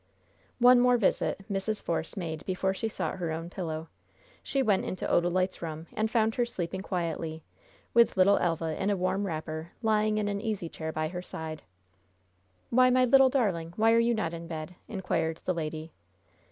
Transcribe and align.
One 0.57 0.79
more 0.79 0.97
visit 0.97 1.41
Mrs. 1.47 1.79
Force 1.79 2.17
made 2.17 2.43
before 2.47 2.73
she 2.73 2.89
sought 2.89 3.19
her 3.19 3.31
own 3.31 3.51
pillow. 3.51 3.87
She 4.41 4.63
went 4.63 4.83
into 4.83 5.05
Odalite's 5.05 5.61
room, 5.61 5.85
and 5.93 6.09
found 6.09 6.33
her 6.33 6.43
sleeping 6.47 6.81
quietly, 6.81 7.43
with 7.93 8.17
little 8.17 8.39
Elva, 8.39 8.81
in 8.81 8.89
a 8.89 8.97
warm 8.97 9.27
wrapper, 9.27 9.73
lying 9.83 10.17
in 10.17 10.27
an 10.27 10.41
easy 10.41 10.69
chair 10.69 10.91
by 10.91 11.09
her 11.09 11.21
side. 11.21 11.61
"Why, 12.71 12.89
my 12.89 13.05
little 13.05 13.29
darling, 13.29 13.73
why 13.75 13.91
are 13.91 13.99
you 13.99 14.15
not 14.15 14.33
in 14.33 14.47
bed?" 14.47 14.73
inquired 14.87 15.39
the 15.45 15.53
lady. 15.53 15.91